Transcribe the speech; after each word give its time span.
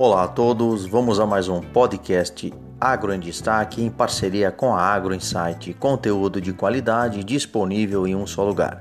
Olá 0.00 0.22
a 0.22 0.28
todos, 0.28 0.86
vamos 0.86 1.18
a 1.18 1.26
mais 1.26 1.48
um 1.48 1.60
podcast 1.60 2.54
Agro 2.80 3.12
em 3.12 3.18
Destaque 3.18 3.82
em 3.82 3.90
parceria 3.90 4.52
com 4.52 4.72
a 4.72 4.80
Agro 4.80 5.12
Insight, 5.12 5.74
conteúdo 5.74 6.40
de 6.40 6.52
qualidade 6.52 7.24
disponível 7.24 8.06
em 8.06 8.14
um 8.14 8.24
só 8.24 8.44
lugar. 8.44 8.78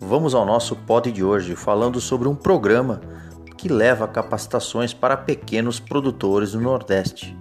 Vamos 0.00 0.34
ao 0.34 0.44
nosso 0.44 0.74
pod 0.74 1.12
de 1.12 1.22
hoje 1.22 1.54
falando 1.54 2.00
sobre 2.00 2.26
um 2.26 2.34
programa 2.34 3.00
que 3.56 3.68
leva 3.68 4.08
capacitações 4.08 4.92
para 4.92 5.16
pequenos 5.16 5.78
produtores 5.78 6.50
do 6.50 6.60
Nordeste. 6.60 7.38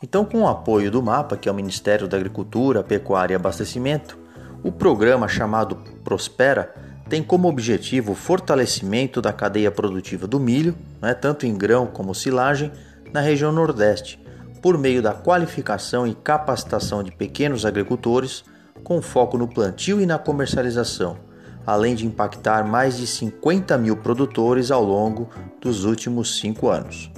Então, 0.00 0.24
com 0.24 0.42
o 0.42 0.48
apoio 0.48 0.88
do 0.88 1.02
MAPA, 1.02 1.36
que 1.36 1.48
é 1.48 1.52
o 1.52 1.54
Ministério 1.56 2.06
da 2.06 2.16
Agricultura, 2.16 2.84
Pecuária 2.84 3.34
e 3.34 3.36
Abastecimento, 3.36 4.16
o 4.62 4.70
programa 4.70 5.26
chamado 5.26 5.74
Prospera 6.04 6.72
tem 7.12 7.22
como 7.22 7.46
objetivo 7.46 8.12
o 8.12 8.14
fortalecimento 8.14 9.20
da 9.20 9.34
cadeia 9.34 9.70
produtiva 9.70 10.26
do 10.26 10.40
milho, 10.40 10.74
né, 10.98 11.12
tanto 11.12 11.44
em 11.44 11.54
grão 11.54 11.86
como 11.86 12.14
silagem, 12.14 12.72
na 13.12 13.20
região 13.20 13.52
Nordeste, 13.52 14.18
por 14.62 14.78
meio 14.78 15.02
da 15.02 15.12
qualificação 15.12 16.06
e 16.06 16.14
capacitação 16.14 17.02
de 17.02 17.12
pequenos 17.12 17.66
agricultores, 17.66 18.42
com 18.82 19.02
foco 19.02 19.36
no 19.36 19.46
plantio 19.46 20.00
e 20.00 20.06
na 20.06 20.18
comercialização, 20.18 21.18
além 21.66 21.94
de 21.94 22.06
impactar 22.06 22.66
mais 22.66 22.96
de 22.96 23.06
50 23.06 23.76
mil 23.76 23.98
produtores 23.98 24.70
ao 24.70 24.82
longo 24.82 25.28
dos 25.60 25.84
últimos 25.84 26.38
cinco 26.38 26.70
anos. 26.70 27.12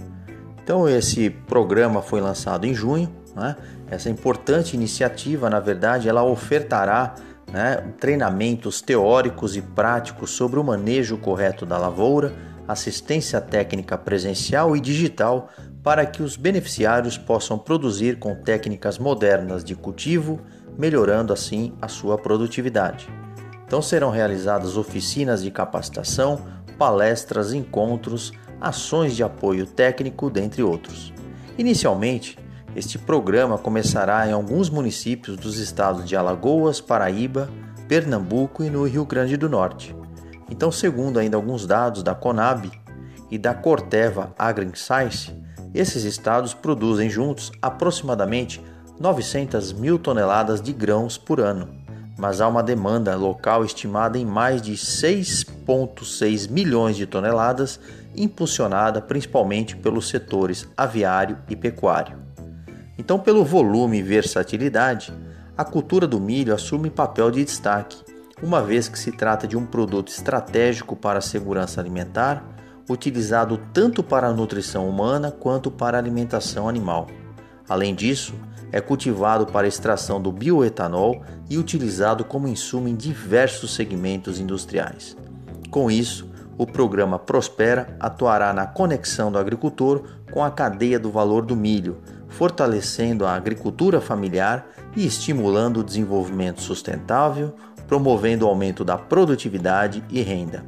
Então, 0.60 0.88
esse 0.88 1.30
programa 1.30 2.02
foi 2.02 2.20
lançado 2.20 2.66
em 2.66 2.74
junho. 2.74 3.08
Né? 3.36 3.54
Essa 3.88 4.10
importante 4.10 4.74
iniciativa, 4.74 5.48
na 5.48 5.60
verdade, 5.60 6.08
ela 6.08 6.24
ofertará 6.24 7.14
né, 7.54 7.84
treinamentos 8.00 8.82
teóricos 8.82 9.56
e 9.56 9.62
práticos 9.62 10.32
sobre 10.32 10.58
o 10.58 10.64
manejo 10.64 11.16
correto 11.16 11.64
da 11.64 11.78
lavoura, 11.78 12.34
assistência 12.66 13.40
técnica 13.40 13.96
presencial 13.96 14.76
e 14.76 14.80
digital 14.80 15.48
para 15.80 16.04
que 16.04 16.20
os 16.20 16.36
beneficiários 16.36 17.16
possam 17.16 17.56
produzir 17.56 18.18
com 18.18 18.34
técnicas 18.34 18.98
modernas 18.98 19.62
de 19.62 19.76
cultivo, 19.76 20.40
melhorando 20.76 21.32
assim 21.32 21.72
a 21.80 21.86
sua 21.86 22.18
produtividade. 22.18 23.08
Então 23.64 23.80
serão 23.80 24.10
realizadas 24.10 24.76
oficinas 24.76 25.40
de 25.40 25.52
capacitação, 25.52 26.40
palestras, 26.76 27.52
encontros, 27.52 28.32
ações 28.60 29.14
de 29.14 29.22
apoio 29.22 29.64
técnico, 29.64 30.28
dentre 30.28 30.60
outros. 30.60 31.12
Inicialmente, 31.56 32.36
este 32.76 32.98
programa 32.98 33.56
começará 33.56 34.26
em 34.28 34.32
alguns 34.32 34.68
municípios 34.68 35.36
dos 35.36 35.58
estados 35.58 36.04
de 36.04 36.16
Alagoas, 36.16 36.80
Paraíba, 36.80 37.48
Pernambuco 37.86 38.64
e 38.64 38.70
no 38.70 38.84
Rio 38.84 39.04
Grande 39.04 39.36
do 39.36 39.48
Norte. 39.48 39.94
Então, 40.50 40.72
segundo 40.72 41.18
ainda 41.18 41.36
alguns 41.36 41.66
dados 41.66 42.02
da 42.02 42.14
Conab 42.14 42.70
e 43.30 43.38
da 43.38 43.54
Corteva 43.54 44.34
AgriScience, 44.38 45.32
esses 45.72 46.04
estados 46.04 46.52
produzem 46.52 47.08
juntos 47.08 47.52
aproximadamente 47.62 48.60
900 48.98 49.72
mil 49.72 49.98
toneladas 49.98 50.60
de 50.60 50.72
grãos 50.72 51.16
por 51.18 51.40
ano, 51.40 51.68
mas 52.18 52.40
há 52.40 52.48
uma 52.48 52.62
demanda 52.62 53.14
local 53.16 53.64
estimada 53.64 54.18
em 54.18 54.24
mais 54.24 54.62
de 54.62 54.74
6,6 54.74 56.48
milhões 56.50 56.96
de 56.96 57.06
toneladas, 57.06 57.80
impulsionada 58.16 59.00
principalmente 59.00 59.74
pelos 59.76 60.08
setores 60.08 60.68
aviário 60.76 61.38
e 61.48 61.56
pecuário. 61.56 62.23
Então, 62.96 63.18
pelo 63.18 63.44
volume 63.44 63.98
e 63.98 64.02
versatilidade, 64.02 65.12
a 65.56 65.64
cultura 65.64 66.06
do 66.06 66.20
milho 66.20 66.54
assume 66.54 66.90
papel 66.90 67.30
de 67.30 67.44
destaque, 67.44 67.96
uma 68.42 68.62
vez 68.62 68.88
que 68.88 68.98
se 68.98 69.12
trata 69.12 69.46
de 69.46 69.56
um 69.56 69.64
produto 69.64 70.08
estratégico 70.08 70.94
para 70.94 71.18
a 71.18 71.22
segurança 71.22 71.80
alimentar, 71.80 72.44
utilizado 72.88 73.58
tanto 73.72 74.02
para 74.02 74.28
a 74.28 74.32
nutrição 74.32 74.88
humana 74.88 75.30
quanto 75.30 75.70
para 75.70 75.96
a 75.96 76.00
alimentação 76.00 76.68
animal. 76.68 77.08
Além 77.68 77.94
disso, 77.94 78.34
é 78.70 78.80
cultivado 78.80 79.46
para 79.46 79.68
extração 79.68 80.20
do 80.20 80.32
bioetanol 80.32 81.22
e 81.48 81.56
utilizado 81.56 82.24
como 82.24 82.48
insumo 82.48 82.88
em 82.88 82.94
diversos 82.94 83.74
segmentos 83.74 84.38
industriais. 84.38 85.16
Com 85.70 85.90
isso, 85.90 86.28
o 86.58 86.66
programa 86.66 87.18
Prospera 87.18 87.96
atuará 87.98 88.52
na 88.52 88.66
conexão 88.66 89.30
do 89.30 89.38
agricultor 89.38 90.04
com 90.30 90.44
a 90.44 90.50
cadeia 90.50 90.98
do 90.98 91.10
valor 91.10 91.44
do 91.46 91.56
milho, 91.56 91.98
fortalecendo 92.36 93.24
a 93.24 93.34
agricultura 93.34 94.00
familiar 94.00 94.66
e 94.96 95.06
estimulando 95.06 95.80
o 95.80 95.84
desenvolvimento 95.84 96.60
sustentável, 96.60 97.54
promovendo 97.86 98.44
o 98.44 98.48
aumento 98.48 98.84
da 98.84 98.98
produtividade 98.98 100.02
e 100.10 100.20
renda. 100.20 100.64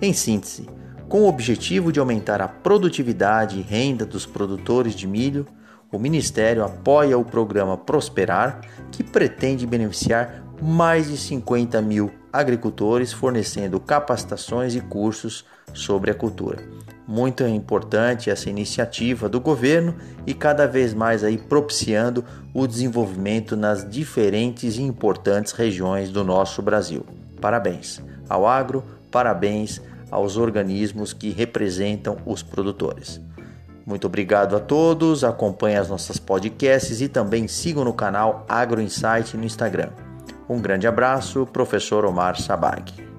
Em 0.00 0.12
síntese, 0.12 0.68
com 1.08 1.22
o 1.22 1.28
objetivo 1.28 1.92
de 1.92 2.00
aumentar 2.00 2.40
a 2.40 2.48
produtividade 2.48 3.58
e 3.58 3.62
renda 3.62 4.06
dos 4.06 4.24
produtores 4.24 4.94
de 4.94 5.06
milho, 5.06 5.46
o 5.92 5.98
Ministério 5.98 6.64
apoia 6.64 7.18
o 7.18 7.24
programa 7.24 7.76
Prosperar, 7.76 8.62
que 8.90 9.04
pretende 9.04 9.66
beneficiar 9.66 10.42
mais 10.60 11.08
de 11.08 11.16
50 11.16 11.80
mil 11.82 12.10
agricultores, 12.32 13.12
fornecendo 13.12 13.78
capacitações 13.78 14.74
e 14.74 14.80
cursos 14.80 15.44
sobre 15.72 16.10
a 16.10 16.14
cultura. 16.14 16.58
Muito 17.06 17.46
importante 17.46 18.30
essa 18.30 18.48
iniciativa 18.48 19.28
do 19.28 19.38
governo 19.38 19.94
e 20.26 20.32
cada 20.32 20.66
vez 20.66 20.94
mais 20.94 21.22
aí 21.22 21.36
propiciando 21.36 22.24
o 22.54 22.66
desenvolvimento 22.66 23.56
nas 23.56 23.88
diferentes 23.88 24.78
e 24.78 24.82
importantes 24.82 25.52
regiões 25.52 26.10
do 26.10 26.24
nosso 26.24 26.62
Brasil. 26.62 27.04
Parabéns 27.40 28.00
ao 28.28 28.46
agro, 28.46 28.82
parabéns 29.10 29.82
aos 30.10 30.36
organismos 30.36 31.12
que 31.12 31.30
representam 31.30 32.16
os 32.24 32.42
produtores. 32.42 33.20
Muito 33.84 34.06
obrigado 34.06 34.56
a 34.56 34.60
todos, 34.60 35.24
acompanhem 35.24 35.76
as 35.76 35.90
nossas 35.90 36.16
podcasts 36.16 37.02
e 37.02 37.08
também 37.08 37.46
sigam 37.46 37.84
no 37.84 37.92
canal 37.92 38.46
Agro 38.48 38.80
Insight 38.80 39.36
no 39.36 39.44
Instagram. 39.44 39.90
Um 40.48 40.58
grande 40.58 40.86
abraço, 40.86 41.44
professor 41.46 42.04
Omar 42.06 42.40
Sabag. 42.40 43.13